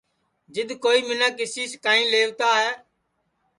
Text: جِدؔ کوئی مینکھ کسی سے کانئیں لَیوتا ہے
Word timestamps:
جِدؔ 0.53 0.69
کوئی 0.83 0.99
مینکھ 1.07 1.35
کسی 1.39 1.63
سے 1.71 1.77
کانئیں 1.83 2.09
لَیوتا 2.11 2.49
ہے 2.61 2.71